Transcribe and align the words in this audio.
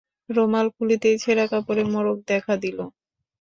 রুমাল 0.29 0.67
খুলিতেই 0.75 1.15
ছেঁড়া 1.23 1.45
কাপড়ের 1.51 1.87
মোড়ক 1.93 2.17
দেখা 2.29 2.53
দিল। 2.63 2.77